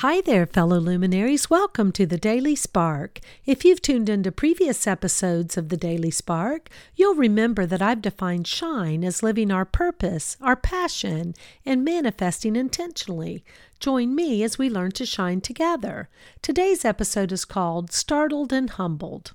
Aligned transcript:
Hi 0.00 0.20
there, 0.20 0.44
fellow 0.44 0.78
luminaries. 0.78 1.48
Welcome 1.48 1.90
to 1.92 2.04
the 2.04 2.18
Daily 2.18 2.54
Spark. 2.54 3.18
If 3.46 3.64
you've 3.64 3.80
tuned 3.80 4.10
into 4.10 4.30
previous 4.30 4.86
episodes 4.86 5.56
of 5.56 5.70
the 5.70 5.76
Daily 5.78 6.10
Spark, 6.10 6.68
you'll 6.96 7.14
remember 7.14 7.64
that 7.64 7.80
I've 7.80 8.02
defined 8.02 8.46
shine 8.46 9.02
as 9.02 9.22
living 9.22 9.50
our 9.50 9.64
purpose, 9.64 10.36
our 10.42 10.54
passion, 10.54 11.34
and 11.64 11.82
manifesting 11.82 12.56
intentionally. 12.56 13.42
Join 13.80 14.14
me 14.14 14.42
as 14.42 14.58
we 14.58 14.68
learn 14.68 14.90
to 14.92 15.06
shine 15.06 15.40
together. 15.40 16.10
Today's 16.42 16.84
episode 16.84 17.32
is 17.32 17.46
called 17.46 17.90
Startled 17.90 18.52
and 18.52 18.68
Humbled. 18.68 19.32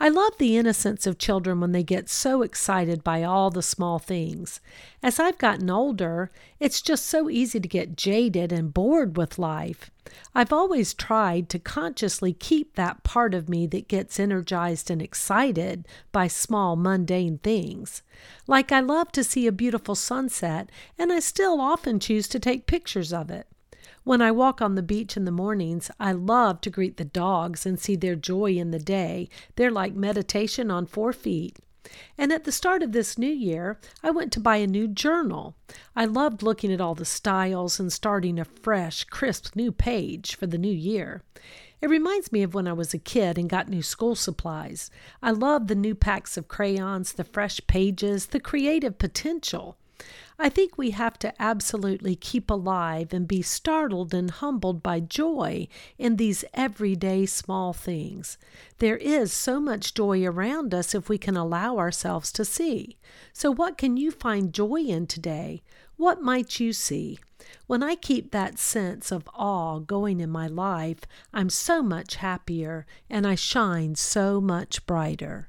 I 0.00 0.08
love 0.08 0.38
the 0.38 0.56
innocence 0.56 1.06
of 1.06 1.18
children 1.18 1.60
when 1.60 1.72
they 1.72 1.82
get 1.82 2.08
so 2.08 2.42
excited 2.42 3.02
by 3.04 3.22
all 3.22 3.50
the 3.50 3.62
small 3.62 3.98
things. 3.98 4.60
As 5.02 5.18
I've 5.18 5.38
gotten 5.38 5.70
older, 5.70 6.30
it's 6.58 6.80
just 6.80 7.06
so 7.06 7.28
easy 7.28 7.60
to 7.60 7.68
get 7.68 7.96
jaded 7.96 8.52
and 8.52 8.74
bored 8.74 9.16
with 9.16 9.38
life. 9.38 9.90
I've 10.34 10.52
always 10.52 10.94
tried 10.94 11.48
to 11.50 11.58
consciously 11.58 12.32
keep 12.32 12.74
that 12.74 13.02
part 13.02 13.34
of 13.34 13.48
me 13.48 13.66
that 13.66 13.88
gets 13.88 14.18
energized 14.18 14.90
and 14.90 15.02
excited 15.02 15.86
by 16.12 16.28
small, 16.28 16.76
mundane 16.76 17.38
things. 17.38 18.02
Like 18.46 18.72
I 18.72 18.80
love 18.80 19.12
to 19.12 19.24
see 19.24 19.46
a 19.46 19.52
beautiful 19.52 19.94
sunset, 19.94 20.70
and 20.98 21.12
I 21.12 21.20
still 21.20 21.60
often 21.60 22.00
choose 22.00 22.26
to 22.28 22.40
take 22.40 22.66
pictures 22.66 23.12
of 23.12 23.30
it. 23.30 23.46
When 24.08 24.22
I 24.22 24.30
walk 24.30 24.62
on 24.62 24.74
the 24.74 24.82
beach 24.82 25.18
in 25.18 25.26
the 25.26 25.30
mornings, 25.30 25.90
I 26.00 26.12
love 26.12 26.62
to 26.62 26.70
greet 26.70 26.96
the 26.96 27.04
dogs 27.04 27.66
and 27.66 27.78
see 27.78 27.94
their 27.94 28.16
joy 28.16 28.52
in 28.52 28.70
the 28.70 28.78
day. 28.78 29.28
They're 29.56 29.70
like 29.70 29.92
meditation 29.92 30.70
on 30.70 30.86
four 30.86 31.12
feet. 31.12 31.58
And 32.16 32.32
at 32.32 32.44
the 32.44 32.50
start 32.50 32.82
of 32.82 32.92
this 32.92 33.18
new 33.18 33.30
year, 33.30 33.78
I 34.02 34.10
went 34.10 34.32
to 34.32 34.40
buy 34.40 34.56
a 34.56 34.66
new 34.66 34.88
journal. 34.88 35.56
I 35.94 36.06
loved 36.06 36.42
looking 36.42 36.72
at 36.72 36.80
all 36.80 36.94
the 36.94 37.04
styles 37.04 37.78
and 37.78 37.92
starting 37.92 38.38
a 38.38 38.46
fresh, 38.46 39.04
crisp 39.04 39.54
new 39.54 39.70
page 39.70 40.36
for 40.36 40.46
the 40.46 40.56
new 40.56 40.72
year. 40.72 41.22
It 41.82 41.90
reminds 41.90 42.32
me 42.32 42.42
of 42.42 42.54
when 42.54 42.66
I 42.66 42.72
was 42.72 42.94
a 42.94 42.98
kid 42.98 43.36
and 43.36 43.46
got 43.46 43.68
new 43.68 43.82
school 43.82 44.14
supplies. 44.14 44.90
I 45.22 45.32
love 45.32 45.66
the 45.66 45.74
new 45.74 45.94
packs 45.94 46.38
of 46.38 46.48
crayons, 46.48 47.12
the 47.12 47.24
fresh 47.24 47.60
pages, 47.66 48.28
the 48.28 48.40
creative 48.40 48.96
potential. 48.96 49.76
I 50.40 50.48
think 50.48 50.78
we 50.78 50.92
have 50.92 51.18
to 51.18 51.34
absolutely 51.42 52.14
keep 52.14 52.48
alive 52.48 53.12
and 53.12 53.26
be 53.26 53.42
startled 53.42 54.14
and 54.14 54.30
humbled 54.30 54.82
by 54.84 55.00
joy 55.00 55.66
in 55.98 56.14
these 56.14 56.44
everyday 56.54 57.26
small 57.26 57.72
things. 57.72 58.38
There 58.78 58.98
is 58.98 59.32
so 59.32 59.58
much 59.58 59.94
joy 59.94 60.24
around 60.24 60.72
us 60.72 60.94
if 60.94 61.08
we 61.08 61.18
can 61.18 61.36
allow 61.36 61.78
ourselves 61.78 62.30
to 62.32 62.44
see. 62.44 62.98
So, 63.32 63.50
what 63.50 63.76
can 63.76 63.96
you 63.96 64.12
find 64.12 64.52
joy 64.52 64.82
in 64.82 65.08
today? 65.08 65.62
What 65.96 66.22
might 66.22 66.60
you 66.60 66.72
see? 66.72 67.18
When 67.66 67.82
I 67.82 67.96
keep 67.96 68.30
that 68.30 68.58
sense 68.58 69.10
of 69.10 69.28
awe 69.34 69.80
going 69.80 70.20
in 70.20 70.30
my 70.30 70.46
life, 70.46 71.00
I'm 71.34 71.50
so 71.50 71.82
much 71.82 72.16
happier 72.16 72.86
and 73.10 73.26
I 73.26 73.34
shine 73.34 73.96
so 73.96 74.40
much 74.40 74.86
brighter. 74.86 75.48